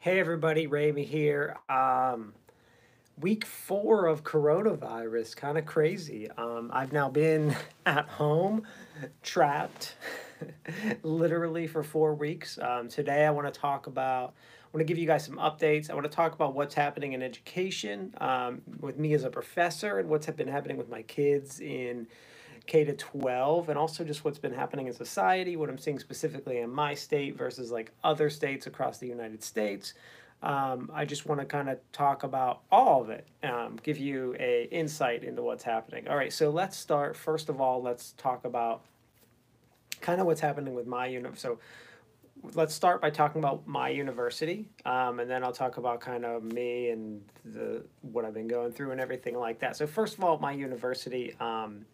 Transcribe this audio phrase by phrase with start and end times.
[0.00, 1.56] Hey everybody, Ramey here.
[1.68, 2.32] Um,
[3.20, 6.30] week four of coronavirus, kind of crazy.
[6.30, 8.62] Um, I've now been at home,
[9.24, 9.96] trapped,
[11.02, 12.60] literally for four weeks.
[12.62, 15.90] Um, today I want to talk about, I want to give you guys some updates.
[15.90, 19.98] I want to talk about what's happening in education um, with me as a professor
[19.98, 22.06] and what's been happening with my kids in
[22.68, 26.58] K to 12 and also just what's been happening in society, what I'm seeing specifically
[26.58, 29.94] in my state versus like other states across the United States.
[30.42, 34.36] Um, I just want to kind of talk about all of it, um, give you
[34.38, 36.06] a insight into what's happening.
[36.08, 37.16] All right, so let's start.
[37.16, 38.82] First of all, let's talk about
[40.02, 41.40] kind of what's happening with my unit.
[41.40, 41.58] So
[42.52, 46.44] let's start by talking about my university, um, and then I'll talk about kind of
[46.44, 49.74] me and the what I've been going through and everything like that.
[49.74, 51.34] So first of all, my university.
[51.40, 51.86] Um,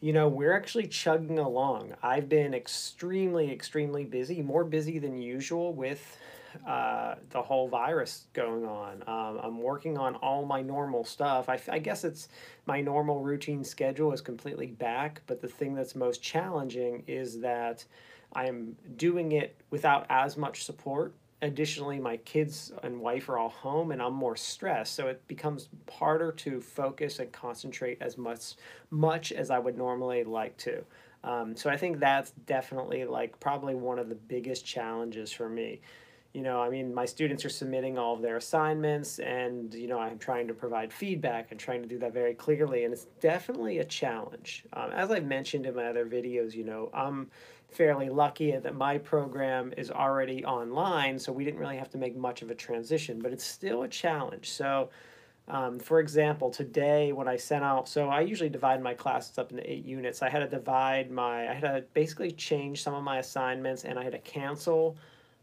[0.00, 1.94] you know, we're actually chugging along.
[2.02, 6.18] I've been extremely, extremely busy, more busy than usual with
[6.66, 9.02] uh, the whole virus going on.
[9.06, 11.48] Um, I'm working on all my normal stuff.
[11.48, 12.28] I, I guess it's
[12.66, 17.84] my normal routine schedule is completely back, but the thing that's most challenging is that
[18.32, 23.92] I'm doing it without as much support additionally my kids and wife are all home
[23.92, 24.94] and i'm more stressed.
[24.94, 28.54] So it becomes harder to focus and concentrate as much
[28.90, 30.84] much as i would normally like to.
[31.24, 35.80] Um, so i think that's definitely like probably one of the biggest challenges for me.
[36.32, 39.98] You know i mean my students are submitting all of their assignments and you know
[39.98, 43.78] i'm trying to provide feedback and trying to do that very clearly and it's definitely
[43.78, 44.64] a challenge.
[44.74, 47.30] Um, as i've mentioned in my other videos you know i'm
[47.72, 52.16] fairly lucky that my program is already online, so we didn't really have to make
[52.16, 54.50] much of a transition, but it's still a challenge.
[54.50, 54.90] So,
[55.48, 59.50] um, for example, today when I sent out, so I usually divide my classes up
[59.50, 60.22] into eight units.
[60.22, 63.98] I had to divide my, I had to basically change some of my assignments and
[63.98, 64.96] I had to cancel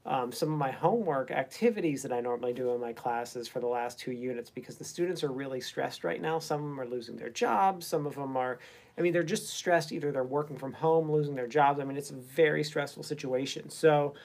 [0.05, 3.67] um, some of my homework activities that I normally do in my classes for the
[3.67, 6.39] last two units because the students are really stressed right now.
[6.39, 8.59] Some of them are losing their jobs, some of them are
[8.97, 9.91] I mean, they're just stressed.
[9.91, 11.79] Either they're working from home, losing their jobs.
[11.79, 13.69] I mean, it's a very stressful situation.
[13.69, 14.15] So,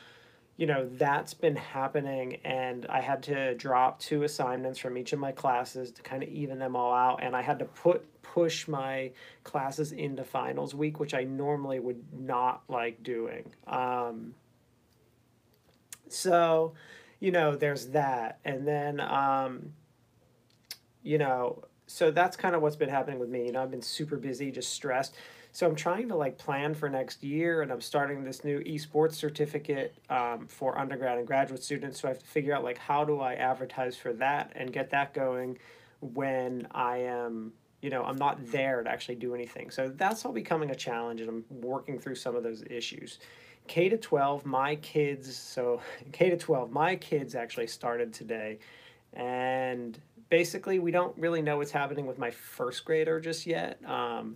[0.57, 2.37] you know, that's been happening.
[2.45, 6.29] And I had to drop two assignments from each of my classes to kind of
[6.31, 7.23] even them all out.
[7.23, 9.11] And I had to put push my
[9.45, 13.53] classes into finals week, which I normally would not like doing.
[13.67, 14.35] Um,
[16.09, 16.73] so,
[17.21, 18.39] you know, there's that.
[18.45, 19.75] And then, um,
[21.03, 23.45] you know, so that's kind of what's been happening with me.
[23.47, 25.15] You know, I've been super busy, just stressed.
[25.53, 29.13] So I'm trying to like plan for next year, and I'm starting this new esports
[29.13, 32.01] certificate um, for undergrad and graduate students.
[32.01, 34.89] So I have to figure out like how do I advertise for that and get
[34.91, 35.59] that going
[36.01, 37.53] when I am,
[37.83, 39.71] you know, I'm not there to actually do anything.
[39.71, 43.19] So that's all becoming a challenge, and I'm working through some of those issues.
[43.69, 45.83] K to 12, my kids, so
[46.13, 48.59] K to 12, my kids actually started today,
[49.13, 50.01] and
[50.33, 53.79] basically, we don't really know what's happening with my first grader just yet.
[53.85, 54.35] Um,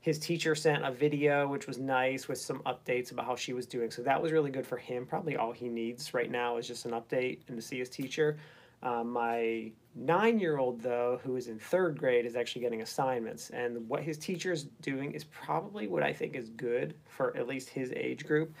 [0.00, 3.66] his teacher sent a video, which was nice, with some updates about how she was
[3.66, 3.90] doing.
[3.90, 5.04] So that was really good for him.
[5.04, 8.38] Probably all he needs right now is just an update and to see his teacher.
[8.82, 13.50] Um, my nine year old, though, who is in third grade, is actually getting assignments.
[13.50, 17.46] And what his teacher is doing is probably what I think is good for at
[17.46, 18.54] least his age group.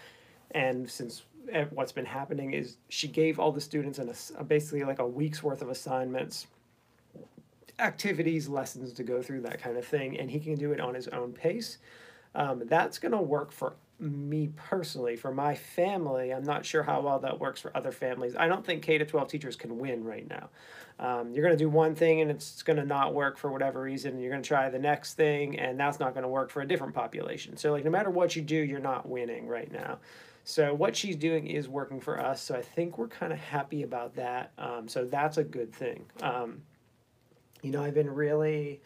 [0.50, 1.22] And since
[1.70, 5.42] what's been happening is she gave all the students an, a, basically like a week's
[5.42, 6.46] worth of assignments
[7.78, 10.94] activities, lessons to go through, that kind of thing, and he can do it on
[10.94, 11.78] his own pace.
[12.34, 15.16] Um, that's going to work for me personally.
[15.16, 18.34] For my family, I'm not sure how well that works for other families.
[18.36, 20.48] I don't think K to 12 teachers can win right now.
[20.98, 23.80] Um, you're going to do one thing and it's going to not work for whatever
[23.80, 24.18] reason.
[24.18, 26.66] You're going to try the next thing and that's not going to work for a
[26.66, 27.56] different population.
[27.56, 29.98] So, like, no matter what you do, you're not winning right now.
[30.44, 32.42] So, what she's doing is working for us.
[32.42, 34.52] So, I think we're kind of happy about that.
[34.58, 36.04] Um, so, that's a good thing.
[36.22, 36.62] Um,
[37.64, 38.80] you know, I've been really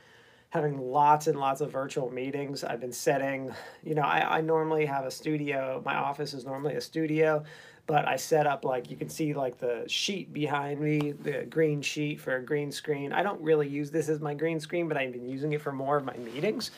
[0.51, 2.65] having lots and lots of virtual meetings.
[2.65, 3.53] I've been setting,
[3.83, 5.83] you know, I, I normally have a studio.
[5.85, 7.45] My office is normally a studio,
[7.87, 11.83] but I set up like you can see like the sheet behind me, the green
[11.83, 13.13] sheet for a green screen.
[13.13, 15.73] I don't really use this as my green screen, but I've been using it for
[15.73, 16.71] more of my meetings.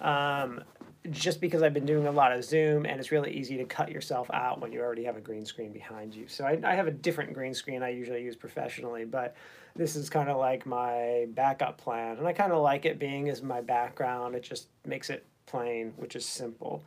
[0.00, 0.62] Um,
[1.10, 3.90] just because I've been doing a lot of Zoom and it's really easy to cut
[3.90, 6.28] yourself out when you already have a green screen behind you.
[6.28, 9.36] So I, I have a different green screen I usually use professionally, but
[9.76, 12.18] this is kind of like my backup plan.
[12.18, 14.34] And I kind of like it being as my background.
[14.34, 16.84] It just makes it plain, which is simple.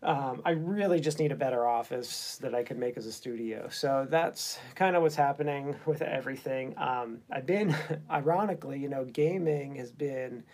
[0.00, 3.68] Um, I really just need a better office that I could make as a studio.
[3.68, 6.74] So that's kind of what's happening with everything.
[6.78, 7.74] Um, I've been,
[8.10, 10.44] ironically, you know, gaming has been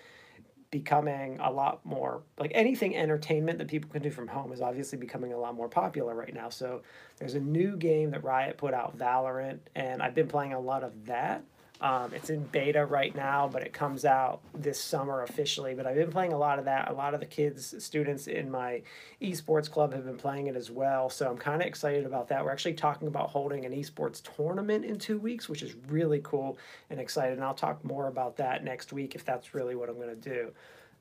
[0.74, 4.98] becoming a lot more like anything entertainment that people can do from home is obviously
[4.98, 6.48] becoming a lot more popular right now.
[6.48, 6.82] So
[7.16, 10.82] there's a new game that Riot put out, Valorant, and I've been playing a lot
[10.82, 11.44] of that.
[11.84, 15.74] Um, it's in beta right now, but it comes out this summer officially.
[15.74, 16.90] But I've been playing a lot of that.
[16.90, 18.80] A lot of the kids, students in my
[19.20, 21.10] esports club have been playing it as well.
[21.10, 22.42] So I'm kind of excited about that.
[22.42, 26.56] We're actually talking about holding an esports tournament in two weeks, which is really cool
[26.88, 27.34] and excited.
[27.34, 30.16] And I'll talk more about that next week if that's really what I'm going to
[30.16, 30.52] do.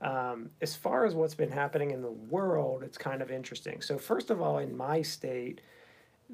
[0.01, 3.80] Um, as far as what's been happening in the world, it's kind of interesting.
[3.81, 5.62] So, first of all, in my state,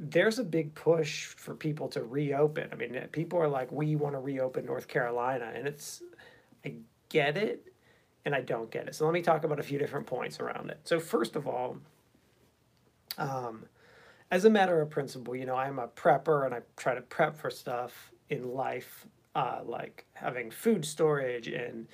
[0.01, 2.69] there's a big push for people to reopen.
[2.71, 6.01] I mean, people are like, we want to reopen North Carolina, and it's,
[6.65, 6.75] I
[7.09, 7.73] get it,
[8.23, 8.95] and I don't get it.
[8.95, 10.79] So let me talk about a few different points around it.
[10.85, 11.77] So first of all,
[13.17, 13.65] um,
[14.31, 17.35] as a matter of principle, you know, I'm a prepper, and I try to prep
[17.35, 19.05] for stuff in life,
[19.35, 21.87] uh, like having food storage and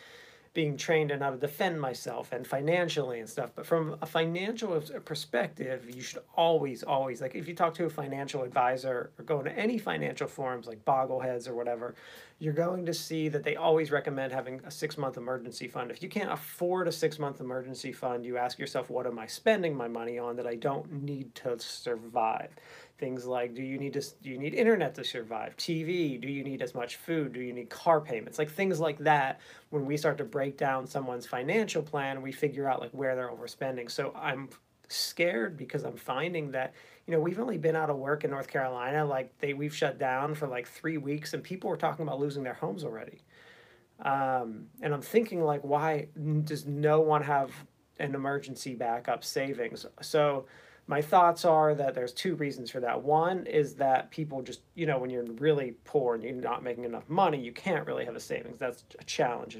[0.55, 3.51] being trained on how to defend myself and financially and stuff.
[3.53, 7.89] But from a financial perspective, you should always, always, like if you talk to a
[7.89, 11.93] financial advisor or go into any financial forums like Bogleheads or whatever,
[12.37, 15.89] you're going to see that they always recommend having a six month emergency fund.
[15.89, 19.25] If you can't afford a six month emergency fund, you ask yourself, what am I
[19.27, 22.49] spending my money on that I don't need to survive?
[22.97, 25.55] Things like do you need to do you need internet to survive?
[25.55, 26.19] TV?
[26.19, 27.33] Do you need as much food?
[27.33, 28.37] Do you need car payments?
[28.37, 29.39] Like things like that.
[29.69, 33.31] When we start to break down someone's financial plan, we figure out like where they're
[33.31, 33.89] overspending.
[33.89, 34.49] So I'm
[34.89, 36.73] scared because I'm finding that
[37.05, 39.99] you know we've only been out of work in North Carolina like they we've shut
[39.99, 43.21] down for like three weeks and people were talking about losing their homes already.
[44.01, 46.07] Um, and I'm thinking like why
[46.43, 47.51] does no one have
[47.99, 49.85] an emergency backup savings?
[50.01, 50.45] So
[50.87, 53.01] my thoughts are that there's two reasons for that.
[53.01, 56.85] One is that people just, you know, when you're really poor and you're not making
[56.85, 58.59] enough money, you can't really have a savings.
[58.59, 59.57] That's a challenge?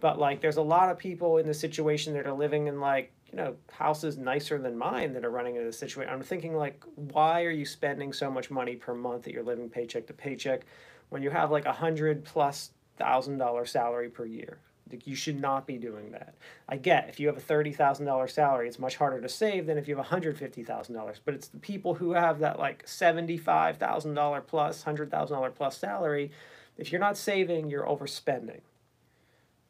[0.00, 3.12] But like, there's a lot of people in the situation that are living in like,
[3.32, 6.12] you know, houses nicer than mine that are running into the situation.
[6.12, 9.70] I'm thinking like, why are you spending so much money per month that you're living
[9.70, 10.66] paycheck to paycheck
[11.08, 14.58] when you have like a hundred plus thousand dollar salary per year?
[14.90, 16.34] Like you should not be doing that.
[16.68, 19.88] I get if you have a $30,000 salary, it's much harder to save than if
[19.88, 21.20] you have a $150,000.
[21.24, 26.30] But it's the people who have that like $75,000 plus, $100,000 plus salary.
[26.76, 28.60] If you're not saving, you're overspending.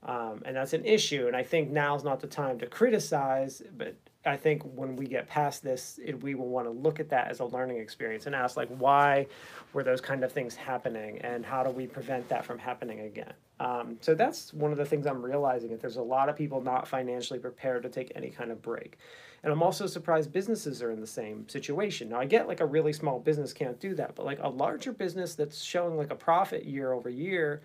[0.05, 1.27] Um, and that's an issue.
[1.27, 3.95] And I think now's not the time to criticize, but
[4.25, 7.29] I think when we get past this, it, we will want to look at that
[7.29, 9.27] as a learning experience and ask, like, why
[9.73, 13.33] were those kind of things happening, and how do we prevent that from happening again?
[13.59, 16.61] Um, so that's one of the things I'm realizing that there's a lot of people
[16.61, 18.99] not financially prepared to take any kind of break.
[19.43, 22.09] And I'm also surprised businesses are in the same situation.
[22.09, 24.93] Now I get like a really small business can't do that, but like a larger
[24.93, 27.63] business that's showing like a profit year over year,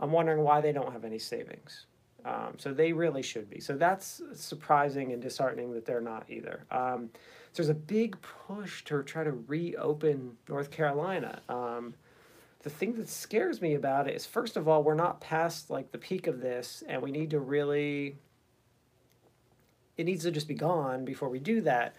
[0.00, 1.86] I'm wondering why they don't have any savings.
[2.24, 3.60] Um, so they really should be.
[3.60, 6.64] So that's surprising and disheartening that they're not either.
[6.70, 7.10] Um,
[7.52, 11.42] so there's a big push to try to reopen North Carolina.
[11.48, 11.94] Um,
[12.64, 15.92] the thing that scares me about it is first of all we're not past like
[15.92, 18.16] the peak of this and we need to really
[19.98, 21.94] it needs to just be gone before we do that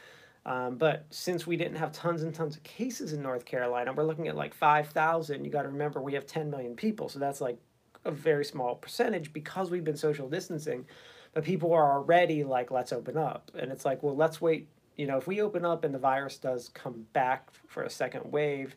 [0.48, 4.04] um, but since we didn't have tons and tons of cases in north carolina we're
[4.04, 7.42] looking at like 5000 you got to remember we have 10 million people so that's
[7.42, 7.60] like
[8.06, 10.86] a very small percentage because we've been social distancing
[11.34, 15.08] but people are already like let's open up and it's like well let's wait you
[15.08, 18.76] know if we open up and the virus does come back for a second wave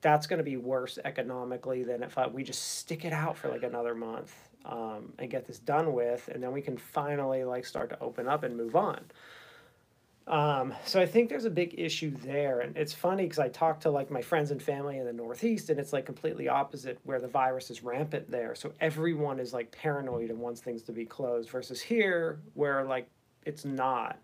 [0.00, 3.48] that's going to be worse economically than if I, we just stick it out for
[3.48, 7.64] like another month um, and get this done with, and then we can finally like
[7.64, 9.00] start to open up and move on.
[10.26, 13.78] Um, so I think there's a big issue there, and it's funny because I talk
[13.80, 17.20] to like my friends and family in the Northeast, and it's like completely opposite where
[17.20, 18.56] the virus is rampant there.
[18.56, 23.08] So everyone is like paranoid and wants things to be closed, versus here where like
[23.44, 24.18] it's not.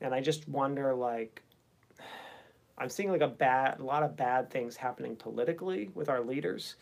[0.00, 1.42] And I just wonder like
[2.78, 6.76] I'm seeing like a bad, a lot of bad things happening politically with our leaders,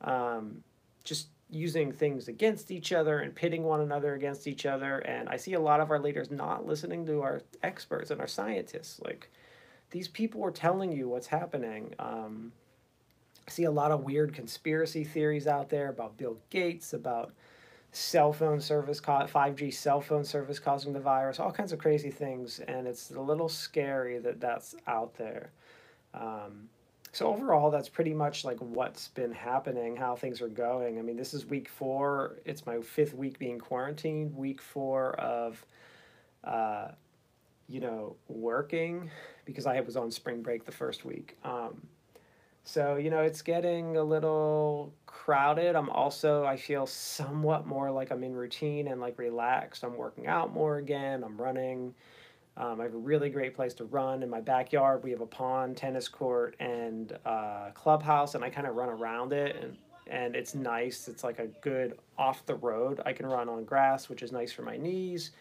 [0.00, 0.64] um,
[1.04, 4.98] just using things against each other and pitting one another against each other.
[4.98, 8.26] And I see a lot of our leaders not listening to our experts and our
[8.26, 9.00] scientists.
[9.04, 9.30] Like
[9.90, 11.94] these people are telling you what's happening.
[11.98, 12.52] Um,
[13.46, 17.32] I see a lot of weird conspiracy theories out there about Bill Gates, about
[17.92, 22.58] cell phone service, 5G cell phone service causing the virus, all kinds of crazy things.
[22.58, 25.52] And it's a little scary that that's out there.
[26.12, 26.68] Um,
[27.16, 30.98] so overall, that's pretty much like what's been happening, how things are going.
[30.98, 32.36] I mean, this is week four.
[32.44, 34.36] It's my fifth week being quarantined.
[34.36, 35.64] Week four of,
[36.44, 36.88] uh,
[37.68, 39.10] you know, working
[39.46, 41.38] because I was on spring break the first week.
[41.42, 41.86] Um,
[42.64, 48.10] so you know, it's getting a little crowded, I'm also I feel somewhat more like
[48.10, 49.84] I'm in routine and like relaxed.
[49.84, 51.24] I'm working out more again.
[51.24, 51.94] I'm running.
[52.56, 55.04] Um, I have a really great place to run in my backyard.
[55.04, 59.32] We have a pond, tennis court, and uh, clubhouse, and I kind of run around
[59.32, 59.76] it, and
[60.08, 61.08] and it's nice.
[61.08, 63.00] It's like a good off the road.
[63.04, 65.32] I can run on grass, which is nice for my knees.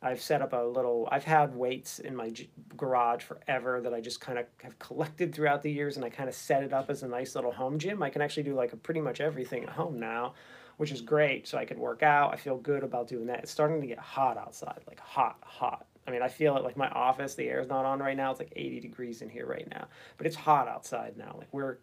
[0.00, 1.08] I've set up a little.
[1.10, 5.34] I've had weights in my g- garage forever that I just kind of have collected
[5.34, 7.78] throughout the years, and I kind of set it up as a nice little home
[7.78, 8.02] gym.
[8.02, 10.34] I can actually do like pretty much everything at home now,
[10.76, 11.48] which is great.
[11.48, 12.32] So I can work out.
[12.32, 13.40] I feel good about doing that.
[13.40, 15.86] It's starting to get hot outside, like hot, hot.
[16.06, 17.34] I mean, I feel it like my office.
[17.34, 18.30] The air's not on right now.
[18.30, 19.86] It's like 80 degrees in here right now,
[20.18, 21.34] but it's hot outside now.
[21.38, 21.78] Like we're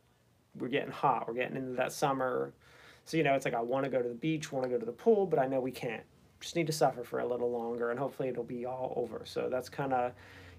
[0.58, 1.28] we're getting hot.
[1.28, 2.54] We're getting into that summer.
[3.06, 4.78] So you know, it's like I want to go to the beach, want to go
[4.78, 6.04] to the pool, but I know we can't
[6.42, 9.22] just need to suffer for a little longer and hopefully it'll be all over.
[9.26, 10.12] So that's kind of,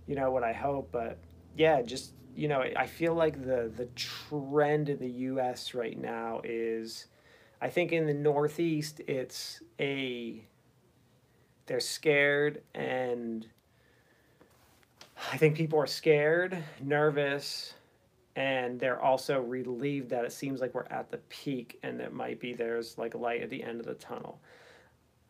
[0.07, 0.90] you know, what I hope.
[0.92, 1.19] But
[1.57, 6.40] yeah, just, you know, I feel like the, the trend in the US right now
[6.45, 7.07] is,
[7.61, 10.45] I think in the Northeast, it's a,
[11.73, 13.47] they're scared and
[15.33, 17.73] I think people are scared, nervous,
[18.37, 22.38] and they're also relieved that it seems like we're at the peak and it might
[22.41, 24.38] be there's like light at the end of the tunnel.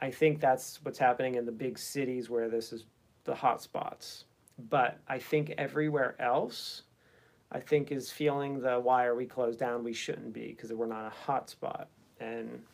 [0.01, 2.87] I think that's what's happening in the big cities where this is
[3.23, 4.25] the hot spots.
[4.69, 6.83] But I think everywhere else,
[7.53, 9.85] I think is feeling the why are we closed down?
[9.85, 11.87] We shouldn't be because we're not a hot spot.
[12.19, 12.65] And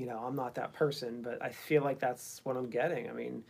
[0.00, 3.10] you know, I'm not that person, but I feel like that's what I'm getting.
[3.10, 3.44] I mean,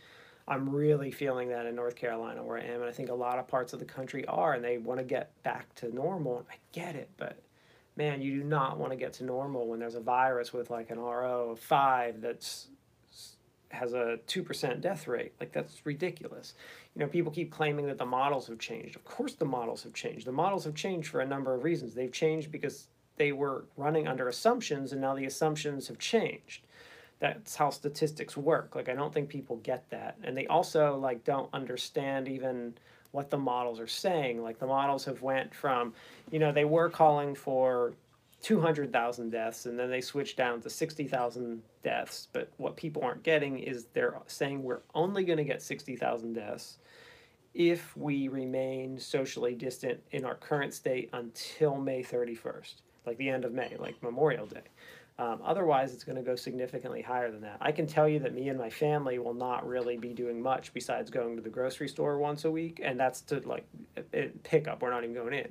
[0.47, 3.39] I'm really feeling that in North Carolina where I am, and I think a lot
[3.39, 6.45] of parts of the country are, and they want to get back to normal.
[6.51, 7.39] I get it, but
[7.95, 10.89] man, you do not want to get to normal when there's a virus with like
[10.89, 12.67] an R0 of five that's
[13.69, 15.31] has a 2% death rate.
[15.39, 16.55] Like that's ridiculous.
[16.93, 18.97] You know, people keep claiming that the models have changed.
[18.97, 20.27] Of course the models have changed.
[20.27, 21.93] The models have changed for a number of reasons.
[21.93, 22.87] They've changed because
[23.21, 26.63] they were running under assumptions and now the assumptions have changed.
[27.19, 28.73] That's how statistics work.
[28.73, 30.17] Like I don't think people get that.
[30.23, 32.73] And they also like don't understand even
[33.11, 34.41] what the models are saying.
[34.41, 35.93] Like the models have went from,
[36.31, 37.93] you know, they were calling for
[38.41, 42.27] 200,000 deaths and then they switched down to 60,000 deaths.
[42.33, 46.79] But what people aren't getting is they're saying we're only going to get 60,000 deaths
[47.53, 53.45] if we remain socially distant in our current state until May 31st, like the end
[53.45, 54.61] of May, like Memorial Day.
[55.19, 57.57] Um, otherwise, it's going to go significantly higher than that.
[57.61, 60.73] I can tell you that me and my family will not really be doing much
[60.73, 63.65] besides going to the grocery store once a week, and that's to like
[64.43, 64.81] pick up.
[64.81, 65.49] We're not even going in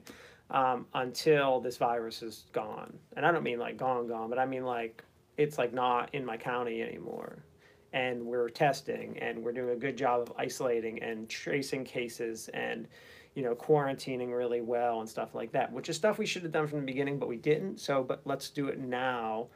[0.50, 2.98] um, until this virus is gone.
[3.16, 5.04] And I don't mean like gone, gone, but I mean like
[5.36, 7.44] it's like not in my county anymore.
[7.92, 12.86] And we're testing, and we're doing a good job of isolating and tracing cases and
[13.34, 16.52] you know, quarantining really well and stuff like that, which is stuff we should have
[16.52, 17.80] done from the beginning, but we didn't.
[17.80, 19.46] So, but let's do it now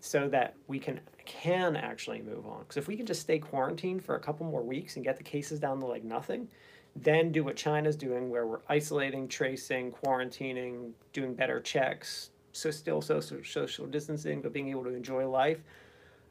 [0.00, 2.60] so that we can can actually move on.
[2.60, 5.24] Because if we can just stay quarantined for a couple more weeks and get the
[5.24, 6.48] cases down to like nothing,
[6.94, 13.02] then do what China's doing, where we're isolating, tracing, quarantining, doing better checks, so still
[13.02, 15.58] social social distancing, but being able to enjoy life.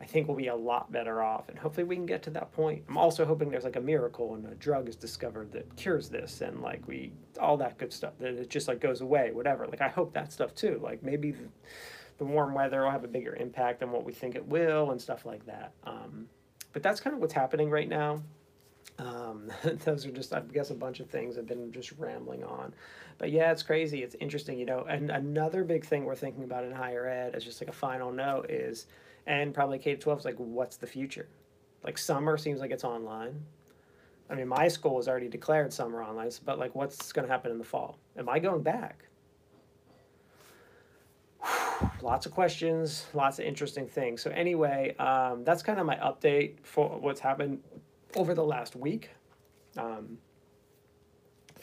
[0.02, 2.52] I think we'll be a lot better off, and hopefully we can get to that
[2.52, 2.84] point.
[2.90, 6.42] I'm also hoping there's like a miracle and a drug is discovered that cures this,
[6.42, 9.66] and like we all that good stuff that it just like goes away, whatever.
[9.68, 10.80] Like I hope that stuff too.
[10.82, 11.36] Like maybe.
[12.18, 15.02] The, warm weather will have a bigger impact than what we think it will and
[15.02, 15.74] stuff like that.
[15.84, 16.30] Um,
[16.72, 18.22] but that's kind of what's happening right now.
[19.00, 19.52] Um,
[19.86, 22.74] those are just, I guess, a bunch of things I've been just rambling on.
[23.18, 24.04] But yeah, it's crazy.
[24.04, 24.86] It's interesting, you know.
[24.90, 28.12] And another big thing we're thinking about in higher ed, as just like a final
[28.12, 28.88] note, is,
[29.28, 31.28] and probably K 12 is like, what's the future?
[31.84, 33.44] Like, summer seems like it's online.
[34.30, 37.52] I mean, my school has already declared summer online, but like, what's going to happen
[37.52, 38.00] in the fall?
[38.18, 39.06] Am I going back?
[42.02, 44.22] lots of questions, lots of interesting things.
[44.22, 47.62] So anyway, um, that's kind of my update for what's happened
[48.16, 49.10] over the last week.
[49.78, 50.18] Um,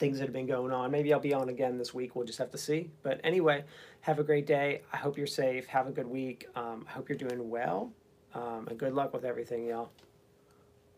[0.03, 0.91] things that have been going on.
[0.91, 2.17] Maybe I'll be on again this week.
[2.17, 2.91] We'll just have to see.
[3.05, 3.63] But anyway,
[4.01, 4.81] have a great day.
[4.93, 5.69] I hope you're safe.
[5.69, 6.49] Have a good week.
[6.57, 7.93] Um, I hope you're doing well.
[8.35, 9.93] Um, and good luck with everything, y'all.